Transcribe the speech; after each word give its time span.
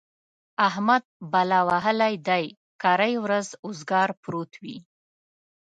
احمد 0.67 1.03
بلا 1.31 1.59
وهلی 1.69 2.13
دی؛ 2.27 2.45
کرۍ 2.81 3.13
ورځ 3.23 3.47
اوزګار 3.65 4.09
پروت 4.23 4.51
وي. 4.63 4.77